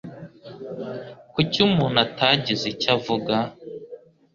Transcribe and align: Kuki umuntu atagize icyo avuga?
Kuki 1.33 1.57
umuntu 1.69 1.97
atagize 2.05 2.65
icyo 2.73 2.89
avuga? 2.97 3.33